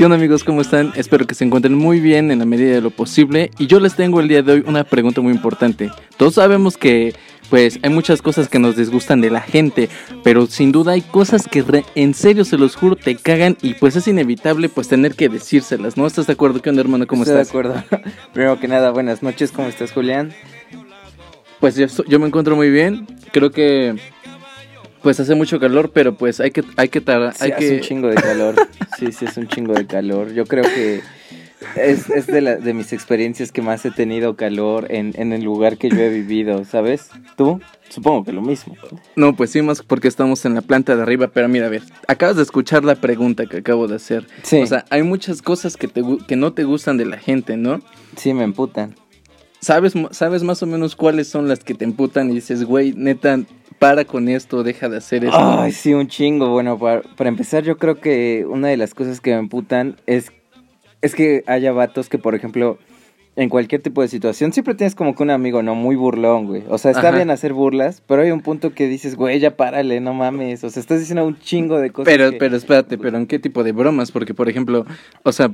[0.00, 0.44] ¿Qué onda amigos?
[0.44, 0.92] ¿Cómo están?
[0.96, 3.50] Espero que se encuentren muy bien en la medida de lo posible.
[3.58, 5.90] Y yo les tengo el día de hoy una pregunta muy importante.
[6.16, 7.14] Todos sabemos que
[7.50, 9.88] pues hay muchas cosas que nos disgustan de la gente,
[10.22, 13.74] pero sin duda hay cosas que re- en serio se los juro te cagan y
[13.74, 16.06] pues es inevitable pues tener que decírselas, ¿no?
[16.06, 16.62] ¿Estás de acuerdo?
[16.62, 17.06] ¿Qué onda hermano?
[17.06, 17.52] ¿Cómo Estoy estás?
[17.52, 17.84] de acuerdo.
[18.32, 19.50] Primero que nada, buenas noches.
[19.52, 20.32] ¿Cómo estás, Julián?
[21.58, 23.06] Pues yo, me encuentro muy bien.
[23.32, 23.96] Creo que
[25.02, 27.74] pues hace mucho calor, pero pues hay que hay que tar- Sí, hay hace que
[27.76, 28.54] un chingo de calor.
[28.98, 30.32] Sí, sí, es un chingo de calor.
[30.34, 31.00] Yo creo que
[31.76, 35.42] es, es de, la- de mis experiencias que más he tenido calor en, en el
[35.42, 37.10] lugar que yo he vivido, ¿sabes?
[37.36, 37.60] ¿Tú?
[37.88, 38.76] Supongo que lo mismo.
[39.16, 41.82] No, pues sí, más porque estamos en la planta de arriba, pero mira, a ver,
[42.08, 44.26] acabas de escuchar la pregunta que acabo de hacer.
[44.42, 44.58] Sí.
[44.62, 47.80] O sea, hay muchas cosas que, te, que no te gustan de la gente, ¿no?
[48.16, 48.94] Sí, me emputan.
[49.60, 53.38] ¿Sabes, ¿Sabes más o menos cuáles son las que te emputan y dices, güey, neta,
[53.78, 55.36] para con esto, deja de hacer eso?
[55.36, 56.48] Ay, sí, un chingo.
[56.48, 60.32] Bueno, para, para empezar, yo creo que una de las cosas que me emputan es,
[61.02, 62.78] es que haya vatos que, por ejemplo,
[63.36, 65.74] en cualquier tipo de situación, siempre tienes como que un amigo, ¿no?
[65.74, 66.64] Muy burlón, güey.
[66.68, 67.16] O sea, está Ajá.
[67.16, 70.62] bien hacer burlas, pero hay un punto que dices, güey, ya párale, no mames.
[70.64, 72.12] O sea, estás diciendo un chingo de cosas.
[72.12, 74.10] Pero, que- pero espérate, pero ¿en qué tipo de bromas?
[74.10, 74.84] Porque, por ejemplo,
[75.22, 75.52] o sea,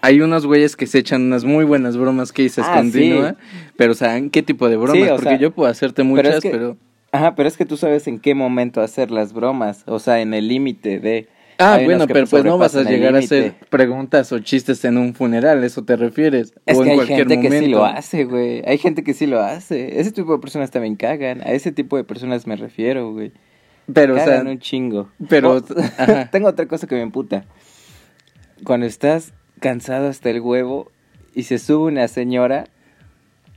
[0.00, 3.58] hay unos güeyes que se echan unas muy buenas bromas que dices Ah, continua, sí.
[3.76, 4.96] pero, o sea, ¿en qué tipo de bromas?
[4.96, 6.76] Sí, Porque sea, yo puedo hacerte pero muchas, es que- pero...
[7.12, 9.84] Ajá, pero es que tú sabes en qué momento hacer las bromas.
[9.86, 11.28] O sea, en el límite de...
[11.58, 14.98] Ah, hay bueno, pero pues no vas a llegar a hacer preguntas o chistes en
[14.98, 16.52] un funeral, ¿eso te refieres?
[16.66, 17.50] Es o que en hay cualquier gente momento.
[17.58, 18.62] que sí lo hace, güey.
[18.66, 20.00] Hay gente que sí lo hace.
[20.00, 21.40] Ese tipo de personas también cagan.
[21.42, 23.32] A ese tipo de personas me refiero, güey.
[23.92, 25.10] Pero, o sea, Cagan un chingo.
[25.28, 25.62] pero- Oh,
[26.32, 27.44] tengo otra cosa que me emputa.
[28.64, 30.90] Cuando estás cansado hasta el huevo
[31.34, 32.64] y se sube una señora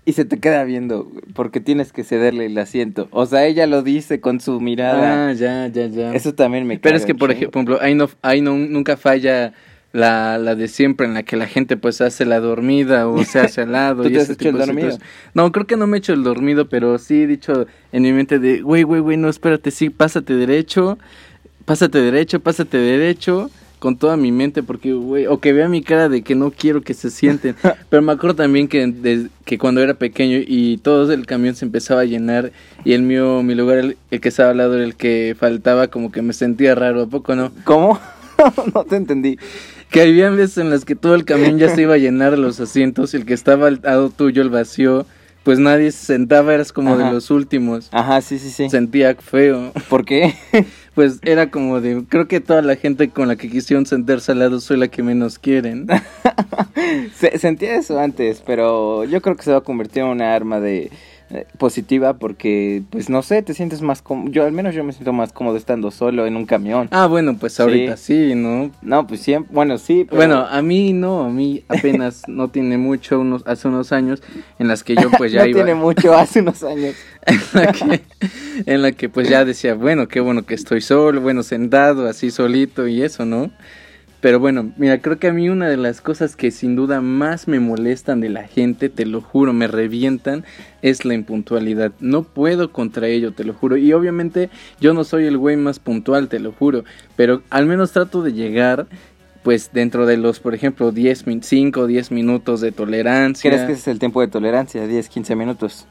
[0.08, 3.10] y se te queda viendo porque tienes que cederle el asiento.
[3.12, 5.28] O sea, ella lo dice con su mirada.
[5.28, 6.14] Ah, ya, ya, ya.
[6.14, 9.52] Eso también me Pero es que, por ejemplo, ahí, no, ahí no, nunca falla
[9.92, 13.42] la, la de siempre en la que la gente pues hace la dormida o se
[13.42, 14.04] hace al lado.
[14.04, 14.98] ¿Tú y te has hecho el dormido?
[15.34, 18.14] No, creo que no me he hecho el dormido, pero sí he dicho en mi
[18.14, 20.98] mente de, güey, güey, güey, no, espérate, sí, pásate derecho,
[21.66, 23.52] pásate derecho, pásate derecho.
[23.80, 26.82] Con toda mi mente, porque, güey, o que vea mi cara de que no quiero
[26.82, 27.56] que se sienten.
[27.90, 31.66] Pero me acuerdo también que, de- que cuando era pequeño y todo el camión se
[31.66, 32.52] empezaba a llenar
[32.84, 35.88] y el mío, mi lugar, el, el que estaba al lado era el que faltaba,
[35.90, 37.52] como que me sentía raro, ¿a poco no?
[37.66, 38.00] ¿Cómo?
[38.74, 39.38] no te entendí.
[39.92, 42.60] Que había veces en las que todo el camión ya se iba a llenar los
[42.60, 45.06] asientos y el que estaba al lado tuyo, el vacío,
[45.44, 47.88] pues nadie se sentaba, eras como de los últimos.
[47.92, 48.70] Ajá, sí, sí, sí.
[48.70, 49.72] Sentía feo.
[49.88, 50.34] ¿Por qué?
[50.98, 54.40] Pues era como de, creo que toda la gente con la que quisieron sentarse al
[54.40, 55.86] lado soy la que menos quieren.
[57.14, 60.60] Se- sentía eso antes, pero yo creo que se va a convertir en una arma
[60.60, 60.90] de
[61.58, 64.32] positiva porque, pues no sé, te sientes más cómodo.
[64.32, 66.88] Yo al menos yo me siento más cómodo estando solo en un camión.
[66.92, 68.72] Ah, bueno, pues ahorita sí, ¿no?
[68.82, 70.18] No, pues siempre, bueno, sí, pero...
[70.18, 74.24] Bueno, a mí no, a mí apenas no tiene mucho, unos, hace unos años
[74.58, 75.58] en las que yo pues ya no iba...
[75.58, 76.96] tiene mucho, hace unos años.
[77.26, 78.02] en la que,
[78.66, 82.32] en la que pues ya decía, bueno, qué bueno que estoy solo, bueno, sentado, así
[82.32, 83.52] solito y eso, ¿no?
[84.20, 87.48] Pero bueno, mira, creo que a mí una de las cosas que sin duda más
[87.48, 90.44] me molestan de la gente, te lo juro, me revientan,
[90.82, 91.92] es la impuntualidad.
[92.00, 93.78] No puedo contra ello, te lo juro.
[93.78, 94.50] Y obviamente
[94.82, 96.84] yo no soy el güey más puntual, te lo juro.
[97.16, 98.88] Pero al menos trato de llegar,
[99.44, 103.52] pues dentro de los, por ejemplo, 10, 5 o 10 minutos de tolerancia.
[103.52, 104.88] ¿Crees que ese es el tiempo de tolerancia?
[104.88, 105.86] 10, 15 minutos.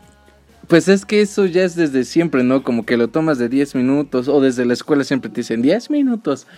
[0.66, 2.64] Pues es que eso ya es desde siempre, ¿no?
[2.64, 5.90] Como que lo tomas de 10 minutos o desde la escuela siempre te dicen 10
[5.90, 6.48] minutos.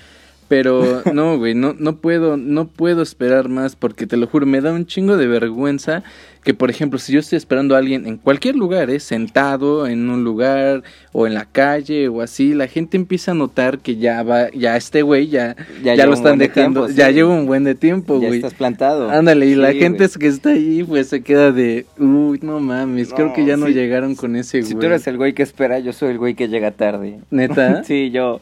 [0.48, 4.60] Pero no, güey, no, no puedo, no puedo esperar más porque te lo juro, me
[4.60, 6.02] da un chingo de vergüenza
[6.42, 9.00] que, por ejemplo, si yo estoy esperando a alguien en cualquier lugar, ¿eh?
[9.00, 10.82] sentado en un lugar
[11.12, 14.76] o en la calle o así, la gente empieza a notar que ya va, ya
[14.76, 17.12] este güey ya, ya, Ya lo están de dejando, tiempo, ya sí.
[17.14, 18.38] lleva un buen de tiempo, ya güey.
[18.38, 19.10] estás plantado.
[19.10, 23.34] Ándale, y la gente que está ahí, pues se queda de, uy, no mames, creo
[23.34, 24.68] que ya no llegaron con ese güey.
[24.70, 27.18] Si tú eres el güey que espera, yo soy el güey que llega tarde.
[27.30, 27.82] ¿Neta?
[27.88, 28.40] Sí, yo.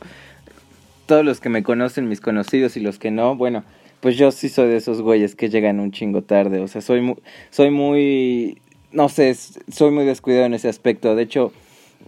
[1.06, 3.64] Todos los que me conocen, mis conocidos y los que no, bueno,
[4.00, 6.60] pues yo sí soy de esos güeyes que llegan un chingo tarde.
[6.60, 7.16] O sea, soy muy.
[7.50, 8.58] Soy muy.
[8.92, 11.14] No sé, soy muy descuidado en ese aspecto.
[11.16, 11.52] De hecho,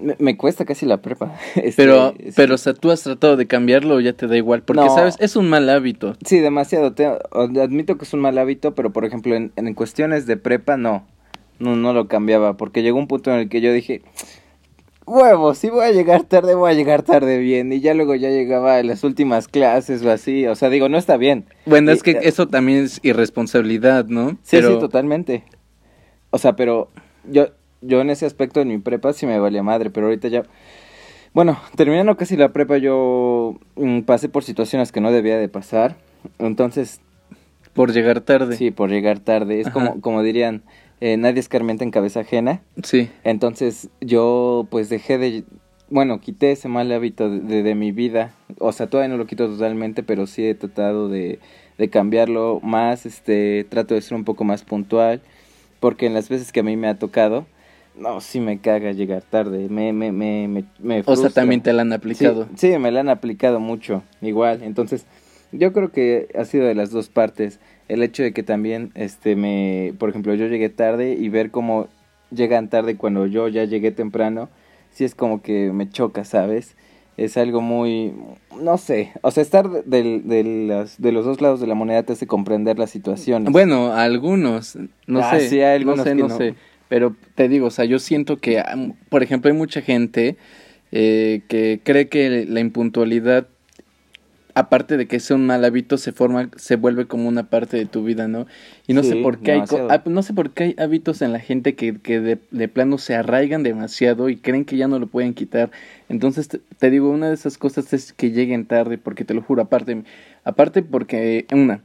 [0.00, 1.34] me, me cuesta casi la prepa.
[1.56, 4.62] Este, Pero, pero, o sea, tú has tratado de cambiarlo o ya te da igual.
[4.62, 4.94] Porque, No.
[4.94, 5.16] ¿sabes?
[5.18, 6.16] Es un mal hábito.
[6.24, 6.92] Sí, demasiado.
[6.92, 10.76] te- admito que es un mal hábito, pero por ejemplo, en, en cuestiones de prepa,
[10.76, 11.04] no.
[11.58, 12.56] No, no lo cambiaba.
[12.56, 14.02] Porque llegó un punto en el que yo dije.
[15.08, 17.72] Huevo, si voy a llegar tarde, voy a llegar tarde bien.
[17.72, 20.46] Y ya luego ya llegaba a las últimas clases o así.
[20.46, 21.46] O sea, digo, no está bien.
[21.66, 24.31] Bueno, es que eso también es irresponsabilidad, ¿no?
[24.43, 25.44] Sí, Pero- sí, totalmente.
[26.31, 26.88] O sea, pero
[27.25, 27.49] yo,
[27.81, 30.43] yo en ese aspecto en mi prepa sí me valía madre, pero ahorita ya...
[31.32, 35.96] Bueno, terminando casi la prepa yo mm, pasé por situaciones que no debía de pasar.
[36.38, 37.00] Entonces,
[37.75, 38.56] Por llegar tarde.
[38.56, 39.61] sí, por llegar tarde.
[39.61, 39.72] Es Ajá.
[39.75, 40.62] como, como dirían,
[41.00, 42.60] eh, nadie escarmienta en cabeza ajena.
[42.82, 43.08] Sí.
[43.24, 45.44] Entonces yo pues dejé de,
[45.90, 48.32] bueno, quité ese mal hábito de, de, de mi vida.
[48.58, 51.38] O sea, todavía no lo quito totalmente, pero sí he tratado de,
[51.78, 55.20] de cambiarlo más, este, trato de ser un poco más puntual,
[55.80, 57.46] porque en las veces que a mí me ha tocado,
[57.96, 61.72] no, sí me caga llegar tarde, me, me, me, me, me O sea, también te
[61.72, 62.48] la han aplicado.
[62.56, 64.62] Sí, sí, me la han aplicado mucho, igual.
[64.62, 65.04] Entonces,
[65.52, 67.60] yo creo que ha sido de las dos partes.
[67.88, 71.88] El hecho de que también, este, me, por ejemplo, yo llegué tarde y ver cómo
[72.30, 74.50] llegan tarde cuando yo ya llegué temprano,
[74.90, 76.76] sí es como que me choca, ¿sabes?
[77.16, 78.12] Es algo muy,
[78.60, 81.74] no sé, o sea, estar de, de, de las, de los dos lados de la
[81.74, 83.50] moneda te hace comprender las situaciones.
[83.50, 86.36] Bueno, algunos, no Ah, sé, sí, hay algunos no sé, no, no.
[86.36, 86.54] sé,
[86.88, 88.62] pero te digo, o sea, yo siento que,
[89.08, 90.36] por ejemplo, hay mucha gente
[90.92, 93.48] eh, que cree que la impuntualidad,
[94.58, 97.87] aparte de que es un mal hábito, se forma, se vuelve como una parte de
[97.87, 98.46] tu vida, ¿no?
[98.88, 99.88] Y no sé por qué hay, demasiado.
[99.90, 102.99] ah, no sé por qué hay hábitos en la gente que, que de, de plano
[102.99, 105.70] se arraigan demasiado y creen que ya no lo pueden quitar.
[106.08, 109.43] Entonces, te, te digo, una de esas cosas es que lleguen tarde, porque te lo
[109.43, 110.02] juro, aparte,
[110.43, 111.82] aparte porque, una,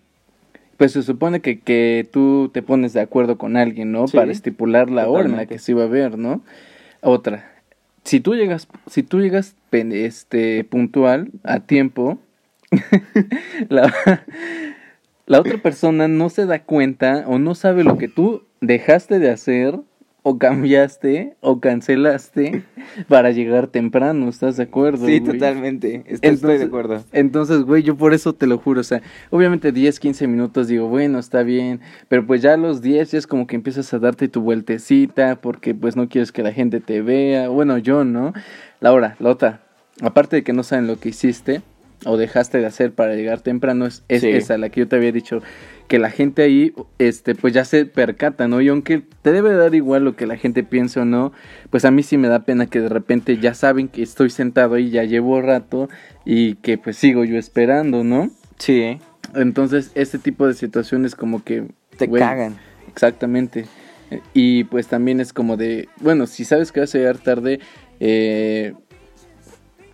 [0.78, 4.08] pues se supone que, que tú te pones de acuerdo con alguien, ¿no?
[4.08, 6.42] Sí, Para estipular la hora en la que se iba a ver, ¿no?
[7.02, 7.54] Otra,
[8.04, 12.20] si tú llegas, si tú llegas este puntual, a tiempo,
[13.70, 13.92] la,
[15.26, 19.30] la otra persona no se da cuenta o no sabe lo que tú dejaste de
[19.32, 19.80] hacer
[20.26, 22.64] o cambiaste o cancelaste
[23.10, 25.06] para llegar temprano, ¿estás de acuerdo?
[25.06, 25.34] sí, güey?
[25.34, 26.30] totalmente, estoy, estoy de
[26.64, 27.04] Entonces- acuerdo.
[27.12, 30.88] Entonces, güey, yo por eso te lo juro, o sea, obviamente 10, 15 minutos digo,
[30.88, 34.00] bueno, está bien, pero pues ya a los 10 ya es como que empiezas a
[34.00, 38.32] darte tu vueltecita porque pues no quieres que la gente te vea, bueno, yo, ¿no?
[38.80, 39.60] Laura, la otra,
[40.02, 41.62] aparte de que no saben lo que hiciste
[42.06, 44.30] o dejaste de hacer para llegar temprano, es, es Sí.
[44.30, 45.42] esa, la que yo te había dicho,
[45.88, 48.62] que la gente ahí, este, pues ya se percata, ¿no?
[48.62, 51.34] Y aunque te debe dar igual lo que la gente piense o no,
[51.70, 54.76] pues a mí sí me da pena que de repente ya saben que estoy sentado
[54.76, 55.90] ahí, ya llevo rato
[56.26, 58.30] y que pues sigo yo esperando, ¿no?
[58.58, 58.98] Sí,
[59.36, 61.66] Entonces, este tipo de situaciones como que...
[61.98, 62.58] te cagan.
[62.88, 63.66] Exactamente.
[64.12, 67.60] Eh, Y pues también es como de, bueno, si sabes que vas a llegar tarde,
[68.00, 68.74] eh,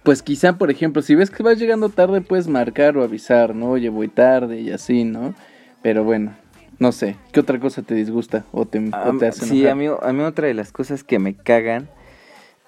[0.10, 3.70] pues quizá, por ejemplo, si ves que vas llegando tarde, puedes marcar o avisar, ¿no?
[3.70, 5.36] Oye, voy tarde y así, ¿no?
[5.84, 6.36] Pero bueno,
[6.80, 9.72] no sé, ¿qué otra cosa te disgusta o te, o Am- te hace sí, enojar?
[9.72, 11.88] a mí, a mí otra de las cosas que me cagan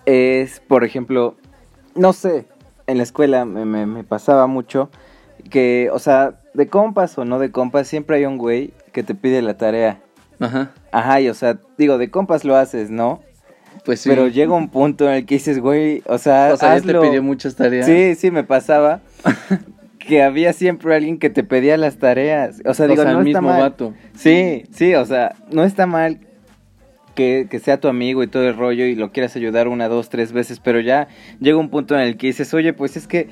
[0.06, 1.36] es, por ejemplo,
[1.96, 2.46] no sé,
[2.86, 4.92] en la escuela me, me- me pasaba mucho
[5.50, 9.16] que, o sea, de compas o no de compas, siempre hay un güey que te
[9.16, 10.00] pide la tarea.
[10.40, 13.24] Ajá, Ajá, y o sea, digo, de compas lo haces, ¿no?
[13.86, 14.10] Pues sí.
[14.10, 17.00] Pero llega un punto en el que dices, güey, o sea, o sea, ya te
[17.00, 17.86] pidió muchas tareas.
[17.86, 19.01] Sí, sí, me pasaba
[20.00, 22.62] que había siempre alguien que te pedía las tareas.
[22.66, 23.62] O sea, o digo, sea, no el está mismo mal.
[23.62, 23.94] vato.
[24.16, 26.19] Sí, sí, o sea, no está mal
[27.16, 30.10] que, que sea tu amigo y todo el rollo y lo quieras ayudar una, dos,
[30.10, 31.07] tres veces, pero ya
[31.39, 33.28] llega un punto en el que dices, oye, pues es que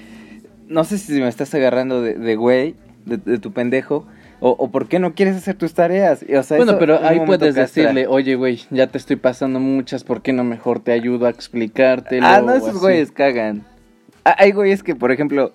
[0.67, 2.75] no sé si me estás agarrando de, de güey,
[3.05, 4.05] de, de tu pendejo,
[4.39, 6.23] o, o por qué no quieres hacer tus tareas.
[6.23, 10.21] O sea, Bueno, pero ahí puedes decirle, oye, güey, ya te estoy pasando muchas, ¿por
[10.21, 12.25] qué no mejor te ayudo a explicártelo?
[12.25, 13.63] Ah, no, esos güeyes cagan.
[14.25, 15.53] Ah, hay güeyes que, por ejemplo,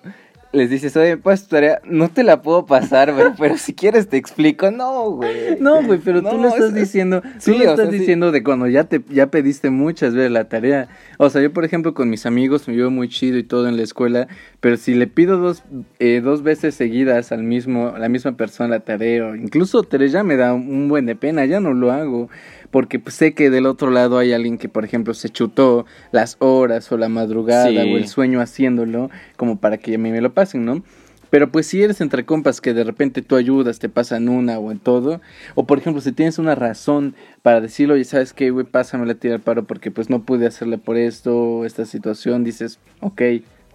[0.53, 4.07] les dices, oye, pues tu tarea, no te la puedo pasar, güey, pero si quieres
[4.07, 4.71] te explico.
[4.71, 5.57] No, güey.
[5.59, 7.91] No, güey, pero tú No, lo estás es- diciendo, tú sí, lo o estás sea,
[7.91, 7.99] sí.
[7.99, 10.87] diciendo de cuando ya te ya pediste muchas veces la tarea.
[11.17, 13.75] O sea, yo por ejemplo con mis amigos me llevo muy chido y todo en
[13.77, 14.27] la escuela,
[14.61, 15.63] pero si le pido dos
[15.99, 20.11] eh, dos veces seguidas al mismo a la misma persona la tarea, o incluso tres
[20.13, 22.29] ya me da un buen de pena, ya no lo hago,
[22.75, 26.35] porque pues, sé que del otro lado hay alguien que por ejemplo se chutó las
[26.39, 27.77] horas o la madrugada Sí.
[27.77, 30.83] o el sueño haciéndolo como para que a mí me lo pasen, ¿no?
[31.29, 34.73] Pero pues si eres entre compas que de repente tú ayudas, te pasan una o
[34.73, 35.21] en todo,
[35.55, 38.65] o por ejemplo si tienes una razón para decirlo, oye, ¿sabes qué, güey?
[38.65, 42.79] Pásame la tira al paro porque pues no pude hacerle por esto, esta situación, dices,
[42.99, 43.21] ok,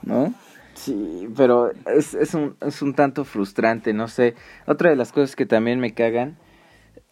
[0.02, 0.34] ¿no?
[0.74, 4.34] Sí, pero es, es, un, es un tanto frustrante, no sé.
[4.66, 6.36] Otra de las cosas que también me cagan,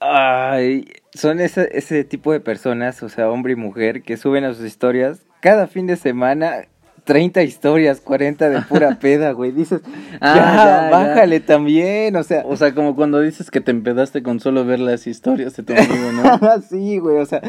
[0.01, 4.55] ay, son ese, ese tipo de personas, o sea, hombre y mujer, que suben a
[4.55, 6.67] sus historias cada fin de semana
[7.05, 9.51] 30 historias, 40 de pura peda, güey.
[9.53, 9.81] Dices,
[10.21, 10.91] Ah, ya, ya, ya.
[10.91, 14.79] bájale también, o sea, O sea, como cuando dices que te empedaste con solo ver
[14.81, 16.61] las historias de tu amigo, ¿no?
[16.69, 17.41] sí, güey, o sea,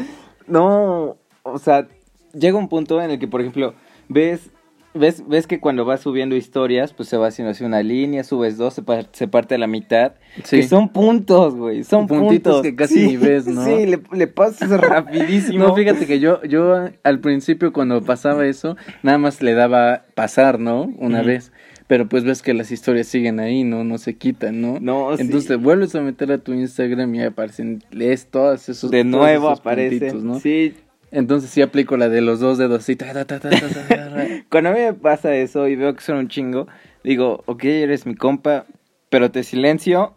[0.46, 1.86] no, o sea,
[2.32, 3.74] llega un punto en el que, por ejemplo,
[4.08, 4.50] ves
[4.94, 8.56] ves, ves que cuando vas subiendo historias, pues se va haciendo así una línea, subes
[8.56, 10.12] dos, se, par- se parte a la mitad.
[10.44, 10.56] Sí.
[10.58, 12.62] Que son puntos, güey, son Puntitos puntos.
[12.62, 13.64] que casi ni ves, ¿no?
[13.64, 15.68] Sí, le, le pasas rapidísimo.
[15.68, 20.58] No, fíjate que yo, yo al principio cuando pasaba eso, nada más le daba pasar,
[20.58, 20.92] ¿no?
[20.98, 21.52] Una vez.
[21.86, 23.82] Pero pues ves que las historias siguen ahí, ¿no?
[23.82, 24.78] No se quitan, ¿no?
[24.80, 25.22] No, sí.
[25.22, 29.48] Entonces te vuelves a meter a tu Instagram y aparecen, lees todos esos De nuevo
[29.48, 29.98] esos aparece.
[29.98, 30.38] puntitos, ¿no?
[30.38, 30.74] Sí,
[31.12, 32.96] Entonces sí aplico la de los dos dedos así.
[32.96, 34.26] ta, ta, ta, ta, ta, ta, ta.
[34.50, 36.68] Cuando a mí me pasa eso y veo que son un chingo,
[37.02, 38.66] digo, ok, eres mi compa,
[39.08, 40.14] pero te silencio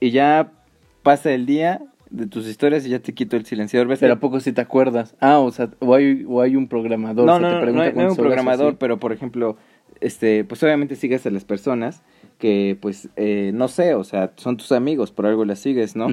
[0.00, 0.52] y ya
[1.02, 1.80] pasa el día
[2.10, 3.88] de tus historias y ya te quito el silenciador.
[3.88, 4.00] ¿Ves?
[4.00, 5.14] Pero a poco si te acuerdas.
[5.20, 7.24] Ah, o sea, o hay, o hay un programador.
[7.24, 8.76] no, o sea, no, te no, no, hay, no hay un programador, así.
[8.78, 9.56] pero por ejemplo,
[10.00, 12.02] este, pues obviamente sigues a las personas
[12.38, 16.08] que, pues, eh, no sé, o sea, son tus amigos, por algo las sigues, ¿no?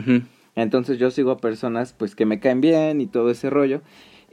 [0.55, 3.81] Entonces yo sigo a personas pues que me caen bien y todo ese rollo.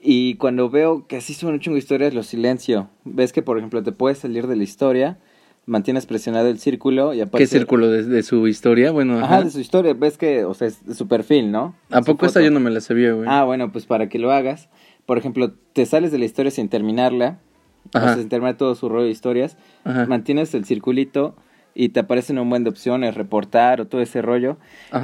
[0.03, 2.88] Y cuando veo que así son un chingo de historias, los silencio.
[3.05, 5.19] Ves que, por ejemplo, te puedes salir de la historia,
[5.65, 7.38] mantienes presionado el círculo y aparte...
[7.38, 8.91] ¿Qué círculo de, de su historia?
[8.93, 9.45] Bueno, Ajá, ajá.
[9.45, 9.95] de su historia.
[9.95, 11.75] Ves que, o sea, es de su perfil, ¿no?
[11.91, 12.45] ¿A poco esta foto.
[12.45, 13.26] yo no me la sabía, güey?
[13.29, 14.69] Ah, bueno, pues para que lo hagas.
[15.07, 17.38] Por ejemplo, te sales de la historia sin terminarla.
[17.95, 19.57] O sea, sin terminar todo su rollo de historias.
[19.85, 20.07] Ajá.
[20.07, 21.37] Mantienes el circulito
[21.73, 24.57] y te aparecen un buen de opciones, reportar o todo ese rollo.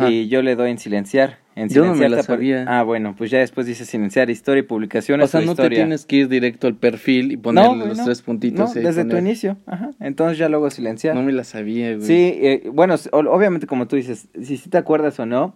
[0.08, 1.38] Y yo le doy en silenciar.
[1.54, 2.64] En Yo no me la sabía.
[2.66, 5.24] Ah, bueno, pues ya después dice silenciar historia y publicaciones.
[5.24, 8.04] O sea, no te tienes que ir directo al perfil y ponerle los no.
[8.04, 8.74] tres puntitos.
[8.74, 9.58] No, desde tu inicio.
[9.66, 9.90] Ajá.
[10.00, 11.14] Entonces ya luego silenciar.
[11.14, 12.06] No me la sabía, güey.
[12.06, 15.54] Sí, eh, bueno, obviamente como tú dices, si sí te acuerdas o no,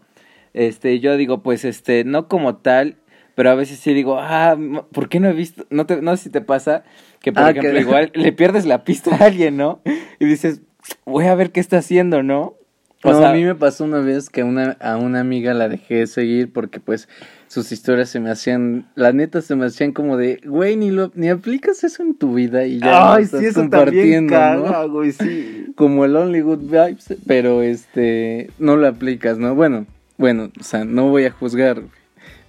[0.53, 2.97] este, yo digo, pues, este, no como tal,
[3.35, 4.57] pero a veces sí digo, ah,
[4.93, 5.67] ¿por qué no he visto?
[5.71, 6.85] No, te, no sé si te pasa
[7.21, 9.81] que, por Ah, ejemplo, que- igual le pierdes la pista a alguien, ¿no?
[10.19, 10.61] Y dices,
[11.05, 12.55] voy a ver qué está haciendo, ¿no?
[13.03, 15.55] O No, sea, a mí me pasó una vez que a una, a una amiga
[15.55, 17.09] la dejé de seguir porque pues
[17.47, 21.13] sus historias se me hacían, la neta se me hacían como de, güey, ni lo,
[21.15, 24.83] ni aplicas eso en tu vida y ya ay, estás sí, eso también compartiendo, caga,
[24.83, 24.91] ¿no?
[24.91, 25.67] güey, sí.
[25.77, 29.55] Como el Only Good Vibes, pero este, no lo aplicas, ¿no?
[29.55, 29.87] Bueno,
[30.17, 31.83] bueno, o sea, no voy a juzgar,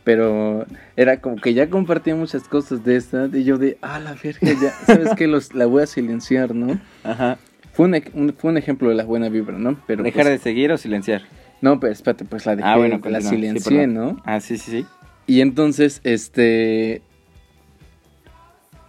[0.06, 4.14] pero era como que ya compartía muchas cosas de esta y yo de, ah, la
[4.14, 5.28] verga, ya, ¿sabes qué?
[5.28, 6.80] Los, la voy a silenciar, ¿no?
[7.04, 7.38] Ajá.
[7.78, 9.80] Fue un, fue un ejemplo de la buena vibra, ¿no?
[9.86, 11.22] Pero ¿Dejar pues, de seguir o silenciar?
[11.62, 13.22] No, pero espérate, pues la dejé, ah, bueno, la.
[13.22, 13.86] Sí, silencié.
[13.86, 14.20] ¿no?
[14.26, 14.86] Ah, sí, sí, sí.
[15.28, 17.04] Y entonces, este...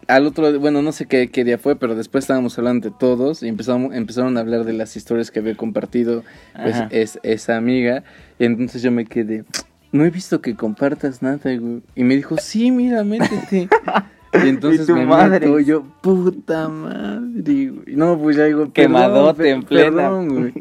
[0.07, 3.42] Al otro, bueno, no sé qué, qué día fue, pero después estábamos hablando de todos
[3.42, 8.04] y empezamos, empezaron a hablar de las historias que había compartido pues, es, esa amiga.
[8.38, 9.45] Y entonces yo me quedé,
[9.92, 11.83] no he visto que compartas nada, güey.
[11.95, 13.68] Y me dijo, sí, mira, métete.
[14.44, 15.40] Y entonces Y tu me madre.
[15.47, 17.97] meto, yo, puta madre, güey.
[17.97, 19.85] No, pues ya digo, Quemadote en plena.
[19.97, 20.52] perdón, güey.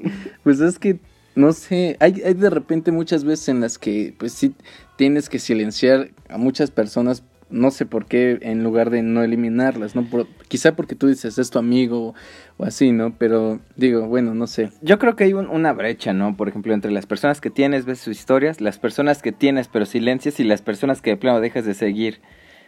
[0.43, 0.99] Pues es que,
[1.35, 4.53] no sé, hay, hay de repente muchas veces en las que, pues sí,
[4.95, 9.95] tienes que silenciar a muchas personas, no sé por qué, en lugar de no eliminarlas,
[9.95, 10.03] ¿no?
[10.03, 12.13] Por- quizá porque tú dices, es tu amigo
[12.57, 13.13] o así, ¿no?
[13.17, 14.69] Pero digo, bueno, no sé.
[14.81, 16.35] Yo creo que hay un- una brecha, ¿no?
[16.35, 19.85] Por ejemplo, entre las personas que tienes, ves sus historias, las personas que tienes pero
[19.85, 22.19] silencias y las personas que de plano dejas de seguir.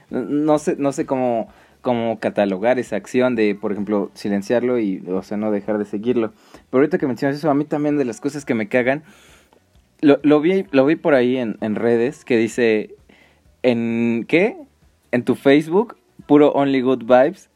[0.09, 1.49] No, sé, no sé cómo,
[1.81, 6.33] cómo catalogar esa acción de, por ejemplo, silenciarlo y, o sea, no dejar de seguirlo.
[6.69, 9.03] Pero ahorita que mencionas eso, a mí también de las cosas que me cagan,
[10.01, 12.95] lo, lo vi, lo vi por ahí en, en redes que dice,
[13.63, 14.57] ¿en qué?
[15.11, 17.49] En tu Facebook, puro Only Good Vibes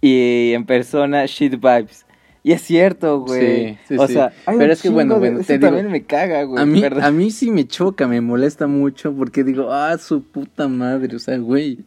[0.00, 2.06] y en persona Shit Vibes.
[2.44, 3.74] Y es cierto, güey.
[3.74, 4.14] Sí, sí, o sí.
[4.14, 6.60] sea, Pero es que, bueno, bueno, te digo, también me caga, güey.
[6.60, 7.04] A mí, ¿verdad?
[7.04, 11.18] a mí sí me choca, me molesta mucho porque digo, ah, su puta madre, o
[11.20, 11.78] sea, güey,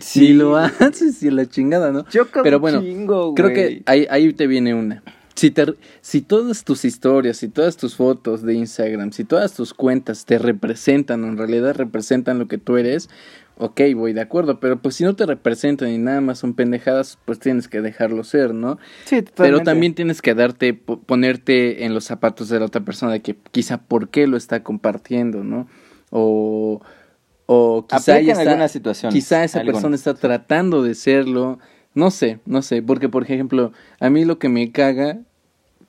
[0.00, 2.02] si lo haces y la chingada, ¿no?
[2.08, 3.78] Choca Pero bueno, chingo, Creo güey.
[3.78, 5.02] que ahí, ahí te viene una.
[5.36, 5.64] Si, te,
[6.00, 10.38] si todas tus historias, si todas tus fotos de Instagram, si todas tus cuentas te
[10.38, 13.08] representan, en realidad representan lo que tú eres,
[13.60, 17.18] ok, voy de acuerdo, pero pues si no te representan y nada más son pendejadas,
[17.24, 18.78] pues tienes que dejarlo ser, ¿no?
[19.04, 19.64] Sí, Pero totalmente.
[19.64, 23.36] también tienes que darte, po- ponerte en los zapatos de la otra persona de que
[23.52, 25.68] quizá por qué lo está compartiendo, ¿no?
[26.10, 26.80] O,
[27.46, 31.58] o quizá, ella está- algunas situaciones, quizá esa persona está tratando de serlo,
[31.94, 35.18] no sé, no sé, porque por ejemplo, a mí lo que me caga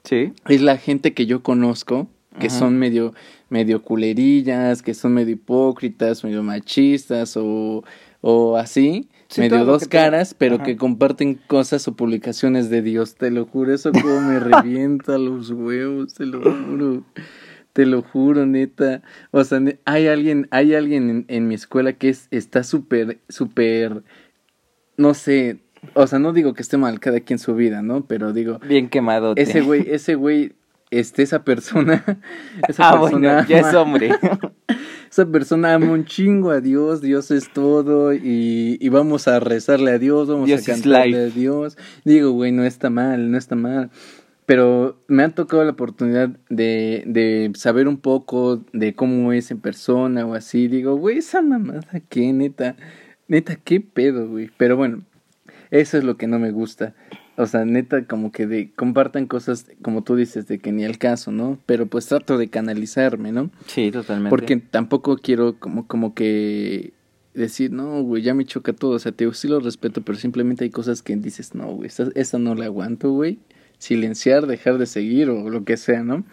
[0.03, 0.33] Sí.
[0.47, 2.07] es la gente que yo conozco,
[2.39, 2.59] que Ajá.
[2.59, 3.13] son medio,
[3.50, 7.83] medio culerillas, que son medio hipócritas, medio machistas o,
[8.21, 10.63] o así, Sí, medio dos te- caras, pero Ajá.
[10.65, 15.51] que comparten cosas o publicaciones de Dios, te lo juro, eso como me revienta los
[15.51, 17.03] huevos, te lo juro.
[17.73, 19.01] Te lo juro, neta.
[19.31, 24.03] O sea, hay alguien, hay alguien en, en mi escuela que es, está súper, súper,
[24.97, 25.59] no sé,
[25.93, 28.05] o sea, no digo que esté mal cada quien su vida, ¿no?
[28.05, 29.33] Pero digo, Bien quemado.
[29.38, 30.51] ese güey, ese güey,
[30.91, 32.03] este, esa persona,
[32.67, 34.12] esa Ah, persona bueno, ya es hombre.
[35.10, 39.91] esa persona ama un chingo a Dios, Dios es todo y, y vamos a rezarle
[39.91, 41.25] a Dios, vamos Dios a cantarle a.
[41.27, 41.77] Dios.
[42.05, 43.89] Digo, güey, no está mal, no está mal.
[44.45, 49.62] Pero me ha tocado la oportunidad de, de saber un poco de cómo es en
[49.62, 50.67] persona o así.
[50.67, 52.33] Digo, güey, esa mamada, ¿qué?
[52.33, 52.75] Neta,
[53.29, 54.50] neta, ¿qué pedo, güey?
[54.57, 55.03] Pero bueno,
[55.69, 56.93] eso es lo que no me gusta.
[57.41, 61.00] O sea, neta, como que de compartan cosas, como tú dices, de que ni el
[61.00, 61.57] caso, ¿no?
[61.65, 63.50] Pero pues trato de canalizarme, ¿no?
[63.65, 64.29] Sí, totalmente.
[64.29, 66.93] Porque tampoco quiero como, como que
[67.33, 68.91] decir, no, güey, ya me choca todo.
[68.91, 71.88] O sea, te digo, sí lo respeto, pero simplemente hay cosas que dices, no, güey,
[71.88, 73.39] esta, esta no la aguanto, güey.
[73.79, 76.24] Silenciar, dejar de seguir o lo que sea, ¿no?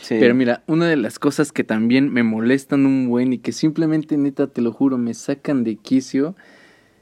[0.00, 0.16] Sí.
[0.18, 4.16] Pero mira, una de las cosas que también me molestan un buen y que simplemente,
[4.16, 6.34] neta, te lo juro, me sacan de quicio,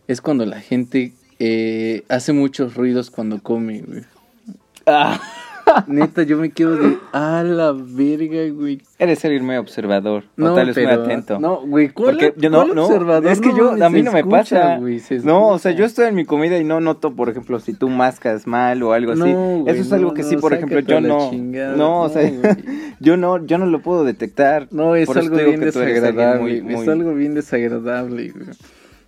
[0.08, 1.12] es cuando la gente
[1.44, 4.02] eh, hace muchos ruidos cuando come, güey.
[4.86, 5.20] Ah,
[5.88, 8.80] Neta, yo me quedo de, a la verga, güey.
[8.98, 10.22] eres alguien muy observador.
[10.36, 11.40] No, o tal vez pero, muy atento.
[11.40, 13.32] No, güey, ¿cuál, Porque yo no, cuál no, observador?
[13.32, 14.76] es que yo, mames, a mí no me escucha, pasa.
[14.78, 17.72] güey, no, o sea, yo estoy en mi comida y no noto, por ejemplo, si
[17.72, 19.20] tú mascas mal o algo así.
[19.20, 21.30] No, güey, Eso es algo no, que no, sí, por ejemplo, yo no.
[21.30, 21.76] chingada.
[21.76, 22.54] No, o sea, No, güey.
[23.00, 24.68] yo no, yo no lo puedo detectar.
[24.70, 26.62] No, es Por algo bien desagradable.
[26.62, 28.46] muy- Es algo bien desagradable, güey.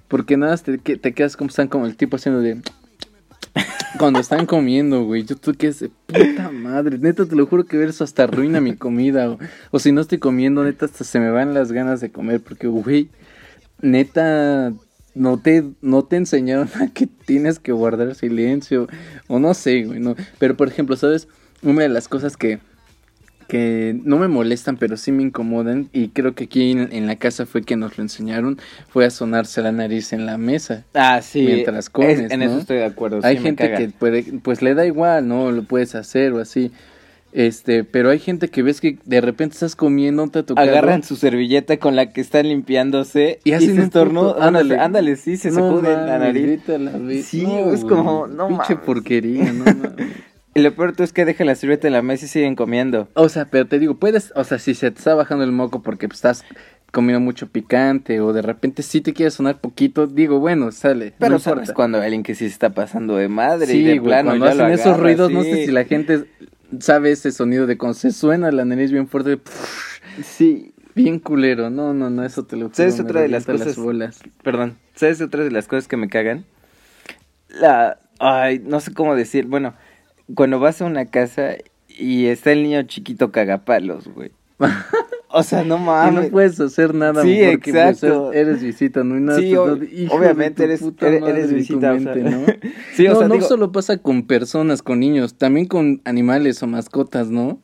[0.08, 2.60] Porque nada, te, te quedas como están como el tipo haciendo de.
[3.98, 5.24] Cuando están comiendo, güey.
[5.24, 6.98] Yo tú es de puta madre.
[6.98, 9.30] Neta, te lo juro que ver eso hasta arruina mi comida.
[9.30, 9.38] O,
[9.70, 12.40] o si no estoy comiendo, neta, hasta se me van las ganas de comer.
[12.40, 13.08] Porque, güey,
[13.80, 14.72] neta,
[15.14, 18.88] no te, no te enseñaron a que tienes que guardar silencio.
[19.28, 20.00] O no sé, güey.
[20.00, 20.16] No.
[20.38, 21.28] Pero, por ejemplo, ¿sabes?
[21.62, 22.58] Una de las cosas que
[23.54, 27.14] que no me molestan, pero sí me incomodan, y creo que aquí en, en la
[27.14, 28.58] casa fue que nos lo enseñaron,
[28.88, 30.82] fue a sonarse la nariz en la mesa.
[30.92, 31.42] Ah, sí.
[31.42, 32.46] Mientras comes, Es- en ¿no?
[32.46, 33.20] eso estoy de acuerdo.
[33.22, 35.52] hay sí, gente que puede, pues le da igual, ¿no?
[35.52, 36.72] Lo puedes hacer o así.
[37.32, 41.14] Este, pero hay gente que ves que de repente estás comiendo, te toca agarran su
[41.16, 44.32] servilleta con la que están limpiándose y y, hacen se un estornudan.
[44.34, 46.60] puto- Ándale, ándale, sí, se No sacuden la nariz.
[46.68, 46.92] la.
[47.22, 49.92] Sí, No, es como, no Pinche porquería, no mames.
[50.54, 53.08] Y lo peor tú es que dejan la servilleta en la mesa y siguen comiendo.
[53.14, 55.82] O sea, pero te digo, puedes, o sea, si se te está bajando el moco
[55.82, 56.44] porque estás
[56.92, 61.12] comiendo mucho picante o de repente sí te quiere sonar poquito, digo, bueno, sale.
[61.18, 61.74] Pero no sabes importa.
[61.74, 64.46] cuando alguien que sí se está pasando de madre y Sí, de güey, plano cuando
[64.46, 66.26] ya hacen lo esos ruidos, no sé si la gente
[66.78, 69.40] sabe ese sonido de cuando se suena la nariz bien fuerte,
[70.22, 71.68] Sí, bien culero.
[71.68, 72.76] No, no, no, eso te lo juro.
[72.76, 73.76] ¿Sabes otra de las cosas?
[73.76, 74.20] bolas.
[74.44, 74.76] perdón.
[74.94, 76.44] ¿Sabes otra de las cosas que me cagan?
[77.48, 77.98] La...
[78.20, 79.46] Ay, no sé cómo decir.
[79.46, 79.74] Bueno,
[80.34, 81.56] cuando vas a una casa
[81.88, 84.30] y está el niño chiquito cagapalos, güey.
[85.36, 86.24] O sea, no Y mames.
[86.26, 88.32] no puedes hacer nada Sí, porque exacto.
[88.32, 89.40] es- eres visita, no hay nada.
[89.40, 92.14] Sí, obviamente eres- eres- eres visita, o sea.
[92.14, 92.46] mente, ¿no?
[92.94, 96.62] Sí, o no, sea, no digo, solo pasa con personas, con niños, también con animales
[96.62, 97.60] o mascotas, ¿no?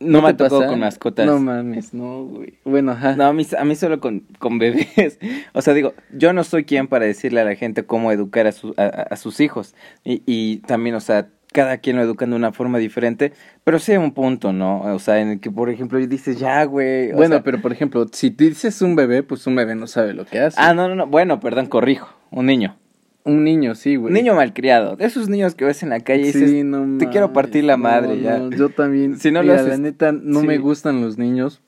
[0.00, 0.70] no me tocado pasa?
[0.70, 1.24] con mascotas.
[1.24, 2.58] No mames, no, güey.
[2.64, 3.16] Bueno, ajá.
[3.16, 5.18] No, a mí, a mí solo con, con bebés.
[5.54, 8.52] O sea, digo, yo no soy quien para decirle a la gente cómo educar a,
[8.52, 9.74] su- a- a sus hijos.
[10.04, 13.32] Y, y también, o sea, cada quien lo educan de una forma diferente.
[13.62, 14.82] Pero sí hay un punto, ¿no?
[14.92, 17.12] O sea, en el que, por ejemplo, dices, ya, güey.
[17.12, 20.12] Bueno, sea- pero por ejemplo, si te dices un bebé, pues un bebé no sabe
[20.14, 20.56] lo que hace.
[20.60, 21.06] Ah, no, no, no.
[21.06, 22.08] Bueno, perdón, corrijo.
[22.30, 22.76] Un niño.
[23.22, 24.08] Un niño, sí, güey.
[24.10, 24.96] Un niño malcriado.
[24.96, 27.64] De esos niños que ves en la calle y dices, Sí, no te quiero partir
[27.64, 28.38] la no, madre ya.
[28.38, 29.16] no, yo también.
[29.18, 31.62] Si no lo mira, haces- la neta, no me gustan los niños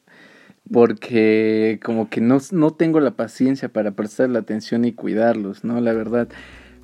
[0.71, 5.81] porque como que no, no tengo la paciencia para prestar la atención y cuidarlos, ¿no?
[5.81, 6.29] La verdad.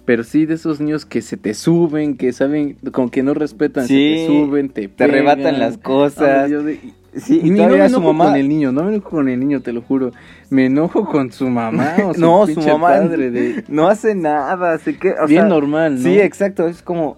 [0.05, 3.87] Pero sí de esos niños que se te suben, que saben, como que no respetan,
[3.87, 6.45] Sí, se te suben, te te arrebatan las cosas.
[6.45, 6.81] Ah, yo de-
[7.15, 8.25] Sí, y y no me su enojo mamá.
[8.31, 10.13] con el niño, no me enojo con el niño, te lo juro.
[10.49, 13.65] Me enojo con su mamá o su no, su mamá padre de...
[13.69, 16.01] no hace nada, así que, o Bien sea, normal, ¿no?
[16.03, 17.17] Sí, exacto, es como,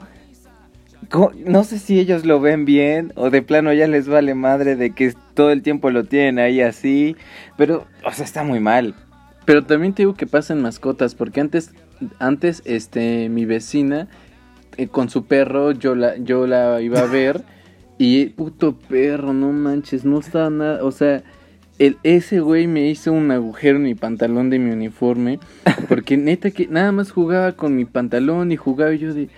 [1.10, 4.74] co- no sé si ellos lo ven bien o de plano ya les vale madre
[4.76, 7.16] de que todo el tiempo lo tienen ahí así,
[7.56, 8.94] pero, o sea, está muy mal.
[9.44, 11.72] Pero también te digo que pasa en mascotas, porque antes,
[12.18, 14.09] antes, este, mi vecina,
[14.76, 17.42] eh, con su perro, yo la, yo la iba a ver,
[17.98, 21.22] y puto perro, no manches, no está nada, o sea,
[21.78, 25.40] el, ese güey me hizo un agujero en mi pantalón de mi uniforme,
[25.88, 29.28] porque neta que nada más jugaba con mi pantalón y jugaba y yo de...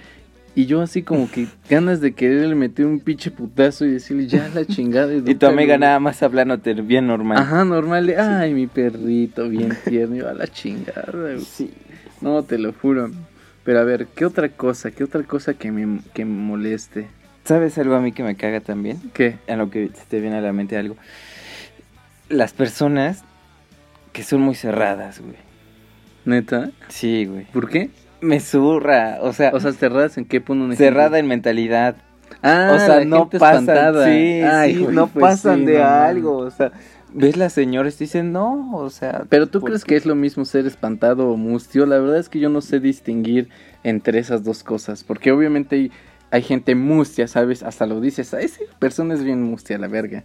[0.56, 4.48] Y yo así como que ganas de quererle meter un pinche putazo y decirle ya
[4.54, 5.14] la chingada.
[5.14, 5.80] Y tu amiga güey".
[5.80, 7.36] nada más hablándote bien normal.
[7.38, 8.06] Ajá, normal.
[8.06, 10.26] de, Ay, mi perrito, bien tierno.
[10.26, 11.40] A la chingada, güey.
[11.40, 11.70] Sí.
[12.22, 13.10] No, te lo juro.
[13.64, 14.90] Pero a ver, ¿qué otra cosa?
[14.90, 17.08] ¿Qué otra cosa que me, que me moleste?
[17.44, 18.98] ¿Sabes algo a mí que me caga también?
[19.12, 19.36] ¿Qué?
[19.48, 20.96] A lo que te viene a la mente algo.
[22.30, 23.24] Las personas
[24.14, 25.36] que son muy cerradas, güey.
[26.24, 26.70] ¿Neta?
[26.88, 27.44] Sí, güey.
[27.52, 27.90] ¿Por qué?
[28.20, 30.40] Me zurra, o sea, O sea, cerradas en qué
[30.72, 30.76] ejemplo?
[30.76, 31.96] cerrada en mentalidad.
[32.42, 34.04] Ah, o sea, la no gente pasan, espantada.
[34.04, 36.72] sí, Ay, sí, güey, no pues pasan sí, de no algo, o sea,
[37.12, 39.26] ves las señoras y dicen, no, o sea...
[39.28, 39.86] Pero tú ¿por crees qué?
[39.86, 41.86] que es lo mismo ser espantado o mustio?
[41.86, 43.48] La verdad es que yo no sé distinguir
[43.82, 45.92] entre esas dos cosas, porque obviamente hay,
[46.30, 47.62] hay gente mustia, ¿sabes?
[47.62, 50.24] Hasta lo dices, a esa persona es bien mustia, la verga.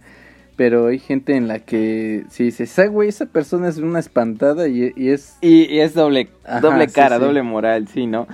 [0.54, 4.68] Pero hay gente en la que si dices, ah, güey, esa persona es una espantada
[4.68, 5.38] y, y es...
[5.40, 7.22] Y, y es doble, Ajá, doble cara, sí.
[7.24, 8.28] doble moral, sí, ¿no?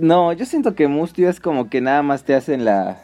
[0.00, 3.02] No, yo siento que mustio es como que nada más te hacen la...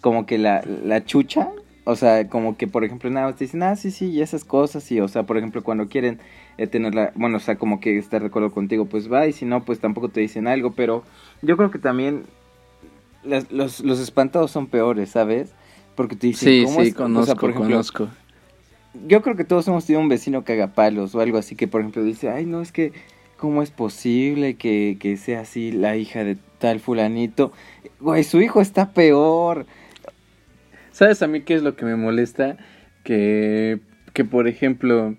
[0.00, 1.50] Como que la, la chucha.
[1.84, 4.44] O sea, como que, por ejemplo, nada más te dicen, ah, sí, sí, y esas
[4.44, 4.90] cosas.
[4.90, 6.20] Y, o sea, por ejemplo, cuando quieren
[6.56, 7.12] eh, tenerla...
[7.16, 9.26] Bueno, o sea, como que estar de acuerdo contigo, pues va.
[9.26, 10.72] Y si no, pues tampoco te dicen algo.
[10.72, 11.04] Pero
[11.42, 12.22] yo creo que también
[13.24, 15.52] las- los, los espantados son peores, ¿sabes?
[15.94, 16.94] Porque te dicen, Sí, ¿cómo sí, es?
[17.14, 18.16] O sea, conozco, por ejemplo, conozco.
[18.94, 22.02] yo creo que todos hemos tenido un vecino cagapalos o algo así que, por ejemplo,
[22.04, 22.92] dice, ay, no, es que,
[23.36, 27.52] ¿cómo es posible que, que sea así la hija de tal fulanito?
[28.00, 29.66] Güey, su hijo está peor.
[30.90, 32.56] ¿Sabes a mí qué es lo que me molesta?
[33.04, 33.80] Que,
[34.12, 35.16] que por ejemplo,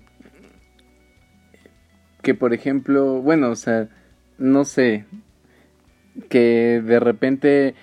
[2.21, 3.89] que por ejemplo, bueno, o sea,
[4.37, 5.05] no sé,
[6.29, 7.75] que de repente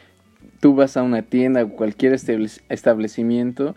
[0.61, 3.75] tú vas a una tienda o cualquier establec- establecimiento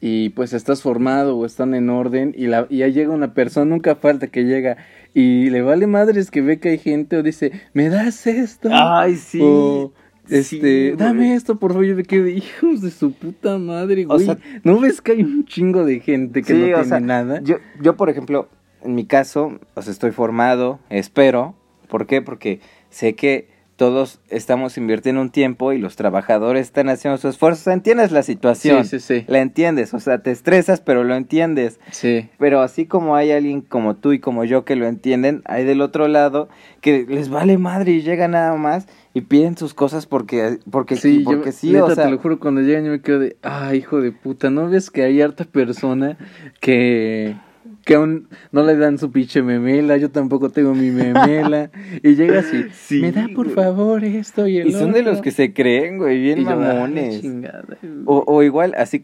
[0.00, 3.66] y pues estás formado o están en orden y, la, y ya llega una persona,
[3.66, 4.76] nunca falta que llega
[5.14, 8.68] y le vale madres que ve que hay gente o dice, ¿me das esto?
[8.70, 9.40] Ay, sí.
[9.42, 9.92] O,
[10.28, 11.86] este, dame esto, por favor.
[11.86, 14.26] Yo me quedo, hijos de su puta madre, O güey.
[14.26, 17.00] sea- ¿No ves que hay un chingo de gente que Sí, no o tiene sea,
[17.00, 17.40] nada?
[17.42, 18.48] Yo, yo, por ejemplo,
[18.82, 21.54] en mi caso, o sea, estoy formado, espero.
[21.88, 22.20] ¿Por qué?
[22.20, 27.70] Porque sé que todos estamos invirtiendo un tiempo y los trabajadores están haciendo su esfuerzo.
[27.70, 28.84] Entiendes la situación.
[28.84, 29.24] Sí, sí, sí.
[29.28, 31.78] La entiendes, o sea, te estresas, pero lo entiendes.
[31.90, 32.28] Sí.
[32.38, 35.82] Pero así como hay alguien como tú y como yo que lo entienden, hay del
[35.82, 36.48] otro lado
[36.80, 41.20] que les vale madre y llegan nada más y piden sus cosas porque porque Sí,
[41.24, 43.36] porque yo, sí, neta, o sea, te lo juro, cuando llegan yo me quedo de,
[43.42, 46.16] ah, hijo de puta, ¿no ves que hay harta persona
[46.60, 47.36] que,
[47.84, 51.70] que aún no le dan su pinche memela, yo tampoco tengo mi memela,
[52.02, 53.54] y llega así, Sí, me da por güey.
[53.54, 55.22] favor esto y el y son de los otro".
[55.22, 57.20] que se creen, güey, bien Y "Ah, mamones.
[57.20, 57.78] chingada, güey".
[58.06, 59.02] O, o igual, así,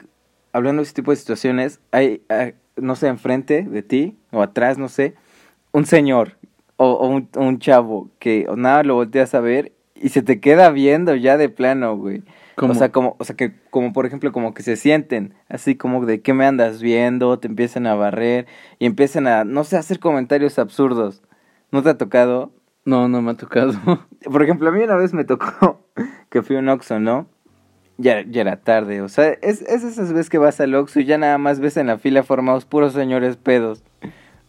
[0.53, 4.79] hablando de ese tipo de situaciones, hay, ah, no sé, enfrente de ti o atrás,
[4.79, 5.15] no sé,
[5.73, 6.39] un señor
[6.77, 9.73] o, o un, un chavo que o nada lo volteas a ver
[10.03, 12.23] y se te queda viendo ya de plano, güey.
[12.57, 12.73] ¿Cómo?
[12.73, 16.05] O sea, como, o sea, que como por ejemplo, como que se sienten, así como
[16.05, 18.47] de qué me andas viendo, te empiezan a barrer
[18.79, 21.23] y empiezan a, no sé, a hacer comentarios absurdos.
[21.71, 22.53] ¿No te ha tocado?
[22.85, 23.73] No, no me ha tocado.
[24.25, 25.87] Por ejemplo, a mí una vez me tocó
[26.31, 27.27] que fui a un Oxxo, ¿no?
[27.97, 31.05] Ya, ya era tarde, o sea, es, es esas veces que vas al Oxxo y
[31.05, 33.85] ya nada más ves en la fila formados puros señores pedos,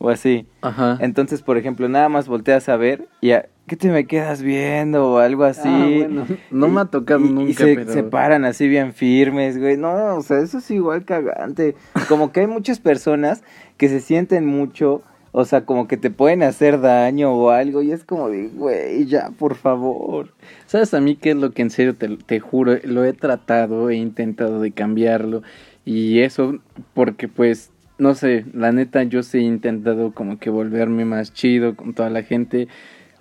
[0.03, 0.45] o así.
[0.61, 0.97] Ajá.
[0.99, 5.11] Entonces, por ejemplo, nada más volteas a ver y a, ¿qué te me quedas viendo?
[5.13, 5.61] O algo así.
[5.65, 7.91] Ah, bueno, no me ha tocado Y- y nunca, se, pero...
[7.93, 9.77] se paran así bien firmes, güey.
[9.77, 11.75] No, o sea, eso es igual cagante.
[12.09, 13.43] Como que hay muchas personas
[13.77, 17.81] que se sienten mucho, o sea, como que te pueden hacer daño o algo.
[17.81, 20.33] Y es como de, güey, ya, por favor.
[20.65, 22.73] ¿Sabes a mí qué es lo que en serio te, te juro?
[22.83, 25.43] Lo he tratado, he intentado de cambiarlo
[25.85, 26.59] y eso
[26.93, 31.75] porque pues, no sé, la neta yo sí he intentado como que volverme más chido
[31.75, 32.67] con toda la gente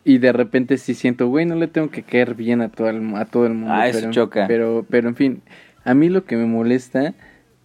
[0.04, 3.14] y de repente sí siento, güey, no le tengo que caer bien a todo el,
[3.14, 3.74] a todo el mundo.
[3.74, 4.46] Ah, eso pero, choca.
[4.48, 5.42] Pero, pero en fin,
[5.84, 7.14] a mí lo que me molesta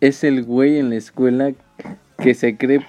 [0.02, 1.54] es el güey en la escuela
[2.20, 2.82] que se cree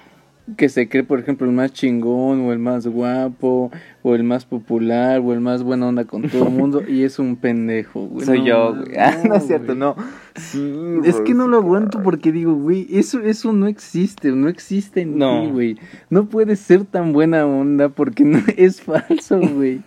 [0.57, 3.71] que se cree, por ejemplo, el más chingón o el más guapo
[4.09, 7.19] o el más popular o el más buena onda con todo el mundo y es
[7.19, 8.25] un pendejo, güey.
[8.25, 8.89] Soy No yo, güey.
[8.97, 9.77] Ah, no es cierto, güey.
[9.77, 9.95] no.
[10.35, 15.01] Sí, Es que no lo aguanto porque digo, güey, eso, eso no existe, no existe
[15.01, 15.41] en No.
[15.43, 15.77] ti, güey.
[16.09, 19.81] No puedes ser tan buena onda porque no es falso, güey.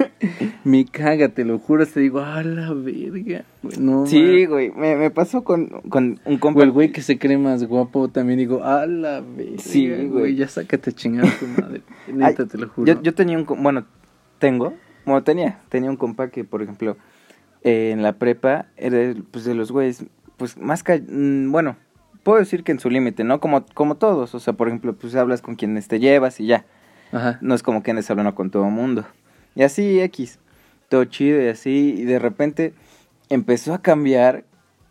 [0.64, 3.44] Me caga, te lo juro, te digo, a la verga.
[3.62, 4.48] güey, no, Sí, mames.
[4.48, 6.61] güey, me, me pasó con, con un compa.
[6.61, 9.56] O el güey que se cree más guapo, también digo, a la verga.
[9.58, 10.35] Sí, güey.
[10.37, 11.80] Ya sácate a chingar a tu madre.
[12.12, 12.92] Neta, te lo juro.
[12.92, 13.85] Yo, yo tenía un, bueno,
[14.42, 14.74] tengo,
[15.07, 16.96] bueno, tenía, tenía un compa que, por ejemplo,
[17.62, 18.98] eh, en la prepa era,
[19.31, 20.05] pues, de los güeyes,
[20.37, 21.76] pues, más, ca- mm, bueno,
[22.24, 23.40] puedo decir que en su límite, ¿no?
[23.40, 26.64] Como, como todos, o sea, por ejemplo, pues, hablas con quienes te llevas y ya,
[27.12, 27.38] Ajá.
[27.40, 29.05] no es como que andes hablando con todo el mundo.
[29.55, 30.38] Y así, X,
[30.88, 32.74] todo chido y así, y de repente
[33.28, 34.44] empezó a cambiar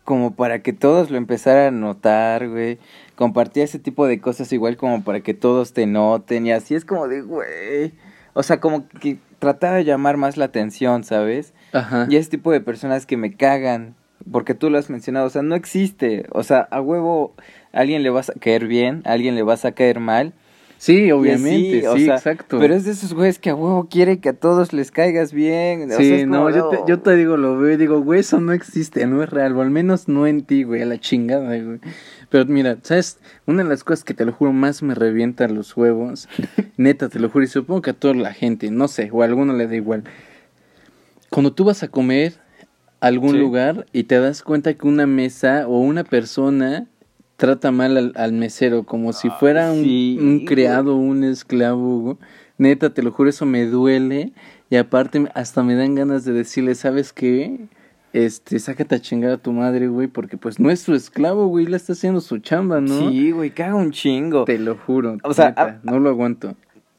[0.04, 2.78] como para que todos lo empezaran a notar, güey.
[3.14, 6.84] Compartía ese tipo de cosas igual como para que todos te noten y así es
[6.84, 7.92] como de, güey.
[8.34, 11.52] O sea, como que trataba de llamar más la atención, ¿sabes?
[11.72, 12.06] Ajá.
[12.08, 13.96] Y ese tipo de personas que me cagan,
[14.30, 16.26] porque tú lo has mencionado, o sea, no existe.
[16.30, 17.34] O sea, a huevo,
[17.72, 20.32] a alguien le vas a caer bien, a alguien le vas a caer mal.
[20.78, 22.58] Sí, obviamente, así, sí, sea, exacto.
[22.60, 25.84] Pero es de esos güeyes que a huevo quiere que a todos les caigas bien.
[25.84, 28.20] o sea, Sí, como no, yo te, yo te digo, lo veo y digo, güey,
[28.20, 30.98] eso no existe, no es real, o al menos no en ti, güey, a la
[30.98, 31.80] chingada, güey.
[32.32, 33.18] Pero mira, ¿sabes?
[33.46, 36.28] Una de las cosas que te lo juro más me revienta los huevos,
[36.78, 39.26] neta, te lo juro, y supongo que a toda la gente, no sé, o a
[39.26, 40.04] alguno le da igual.
[41.28, 42.32] Cuando tú vas a comer
[43.00, 43.38] a algún Sí.
[43.38, 46.86] lugar y te das cuenta que una mesa o una persona
[47.36, 52.18] trata mal al, al mesero, como si fuera un, sí, un criado, un esclavo,
[52.56, 54.32] neta, te lo juro, eso me duele.
[54.70, 57.68] Y aparte, hasta me dan ganas de decirle, ¿sabes qué?
[58.12, 61.66] Este, sácate a chingar a tu madre, güey, porque pues no es su esclavo, güey,
[61.66, 63.08] le está haciendo su chamba, ¿no?
[63.10, 64.44] Sí, güey, caga un chingo.
[64.44, 65.16] Te lo juro.
[65.22, 66.54] O sea, neta, a- no lo aguanto.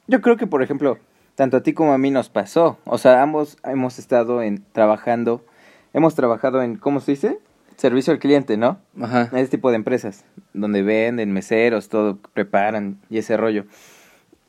[0.07, 0.97] Yo creo que, por ejemplo,
[1.35, 2.79] tanto a ti como a mí nos pasó.
[2.85, 5.45] O sea, ambos hemos estado en trabajando,
[5.93, 7.37] hemos trabajado en, ¿cómo se dice?
[7.77, 8.79] Servicio al cliente, ¿no?
[8.99, 9.29] Ajá.
[9.33, 13.65] Ese tipo de empresas, donde venden, meseros, todo, preparan y ese rollo.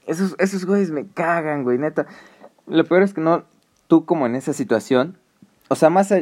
[0.06, 2.06] Esos, esos güeyes me cagan, güey, neta.
[2.66, 3.44] Lo peor es que no,
[3.86, 5.16] tú como en esa situación,
[5.68, 6.12] o sea, más,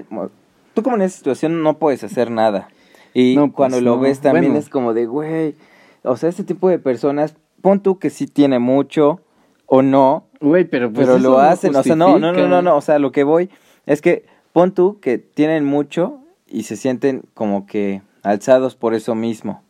[0.74, 2.68] tú como en esa situación no puedes hacer nada.
[3.14, 4.00] Y No, pues, cuando lo no.
[4.00, 4.58] ves también Bueno.
[4.58, 5.54] es como de, güey,
[6.02, 9.20] o sea, este tipo de personas, pon tú que sí tiene mucho
[9.66, 12.76] o no, Güey, pero pues pero lo hacen, o sea, no, no, no, no, no,
[12.76, 13.48] o sea, lo que voy
[13.86, 19.14] es que pon tú que tienen mucho y se sienten como que alzados por eso
[19.14, 19.62] mismo,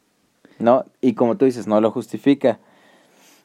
[0.59, 0.87] ¿no?
[1.03, 2.59] Y como tú dices, no lo justifica.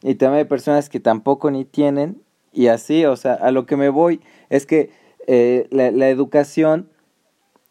[0.02, 2.22] Y también hay personas que tampoco ni tienen
[2.54, 4.90] y así, o sea, a lo que me voy es que
[5.28, 6.90] eh, la, la educación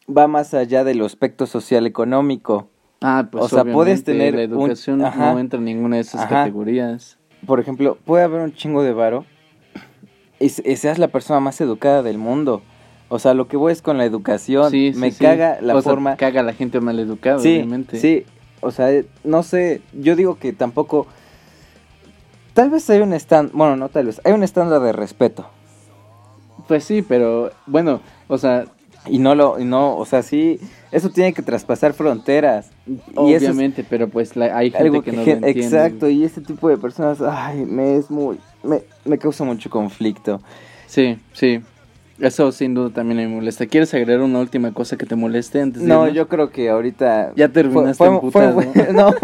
[0.09, 2.69] va más allá del aspecto social económico.
[3.01, 5.33] Ah, pues O sea, puedes tener la un- educación ajá.
[5.33, 6.29] no entra en ninguna de esas Ajá.
[6.45, 7.19] categorías.
[7.47, 9.25] Por ejemplo, puede haber un chingo de varo
[10.41, 12.63] y, y seas la persona más educada del mundo.
[13.09, 14.71] O sea, lo que voy es con la educación.
[14.71, 15.23] Sí, sí, me sí.
[15.23, 16.17] caga la O sea, forma.
[16.17, 17.99] caga la gente mal educada, sí, obviamente.
[18.01, 18.25] sí.
[18.63, 19.83] O sea, eh, no sé.
[19.93, 21.07] Yo digo que tampoco.
[22.55, 23.55] Tal vez hay un estándar.
[23.55, 24.21] Bueno, no tal vez.
[24.25, 25.47] Hay un estándar de respeto.
[26.69, 28.65] Pues sí, pero bueno, o sea,
[29.09, 29.61] Y no lo.
[29.61, 30.59] Y no, o sea, sí.
[30.91, 32.71] Eso tiene que traspasar fronteras.
[32.87, 35.51] Y eso es obviamente, pero pues la- hay gente algo que, no lo entiende.
[35.61, 36.09] Exacto.
[36.09, 37.21] Y ese tipo de personas.
[37.21, 38.39] Ay, me es muy.
[38.65, 40.41] Me, me causa mucho conflicto.
[40.89, 41.61] Sí, sí.
[42.19, 43.67] Eso sin duda también me molesta.
[43.67, 46.15] ¿Quieres agregar una última cosa que te moleste antes de No, irnos?
[46.17, 47.33] yo creo que ahorita...
[47.37, 49.15] Ya terminaste fue, fue- no,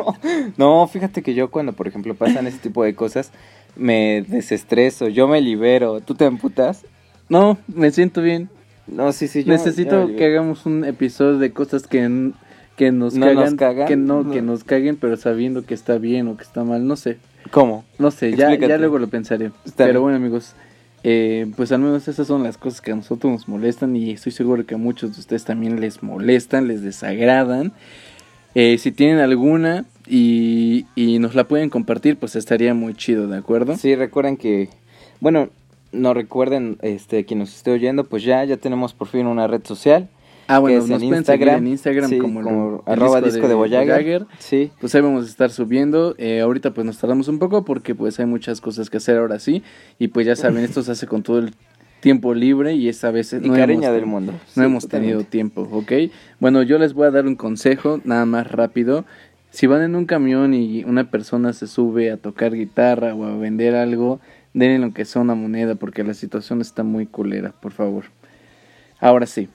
[0.58, 3.32] no, fíjate que yo cuando, por ejemplo, pasan ese tipo de cosas,
[3.76, 6.00] me desestreso, yo me libero.
[6.02, 6.84] ¿Tú te emputas?
[7.28, 8.48] No, me siento bien.
[8.86, 9.52] No, sí, sí, yo...
[9.52, 12.32] Necesito yo que hagamos un episodio de cosas que,
[12.76, 13.88] que nos ¿No cagan, nos cagan?
[13.88, 14.32] que no, No.
[14.32, 17.18] que nos caguen, pero sabiendo que está bien o que está mal, no sé.
[17.50, 17.84] ¿Cómo?
[17.98, 19.46] No sé, ya, ya luego lo pensaré.
[19.64, 20.02] Está Pero bien.
[20.02, 20.54] bueno, amigos,
[21.04, 24.32] eh, pues al menos esas son las cosas que a nosotros nos molestan y estoy
[24.32, 27.72] seguro que a muchos de ustedes también les molestan, les desagradan.
[28.54, 33.38] Eh, si tienen alguna y, y nos la pueden compartir, pues estaría muy chido, ¿de
[33.38, 33.76] acuerdo?
[33.76, 34.68] Sí, recuerden que...
[35.20, 35.48] Bueno,
[35.92, 39.62] no recuerden, este, quien nos esté oyendo, pues ya, ya tenemos por fin una red
[39.64, 40.08] social.
[40.48, 41.56] Ah, bueno, nos en pueden seguir Instagram.
[41.58, 44.26] en Instagram Sí, como, como el arroba disco de Voyager.
[44.38, 44.70] Sí.
[44.80, 46.14] Pues ahí vamos a estar subiendo.
[46.18, 49.38] Eh, ahorita pues nos tardamos un poco porque pues hay muchas cosas que hacer ahora
[49.38, 49.62] sí.
[49.98, 51.54] Y pues ya saben, esto se hace con todo el
[52.00, 54.32] tiempo libre y esta vez Y no cariño hemos, del mundo.
[54.32, 55.12] no Sí, hemos totalmente.
[55.14, 55.92] tenido tiempo, ¿ok?
[56.40, 59.04] Bueno, yo les voy a dar un consejo, nada más rápido.
[59.50, 63.36] Si van en un camión y una persona se sube a tocar guitarra o a
[63.36, 64.18] vender algo,
[64.54, 68.04] denle lo que sea una moneda porque la situación está muy culera, por favor.
[69.00, 69.48] Ahora sí,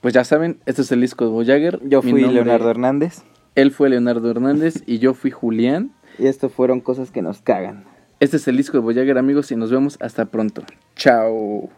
[0.00, 1.80] pues ya saben, este es el disco de Voyager.
[1.86, 3.22] Yo fui nombre- Leonardo Hernández
[3.54, 5.92] Él fue Leonardo Hernández y yo fui Julián.
[6.18, 7.84] y esto fueron cosas que nos cagan.
[8.20, 10.62] Este es el disco de Voyager, amigos, y nos vemos hasta pronto.
[10.94, 11.70] Chao.